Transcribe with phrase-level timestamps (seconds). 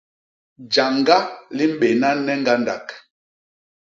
[0.73, 1.17] Jañga
[1.55, 2.85] li mbéna ne ñgandak.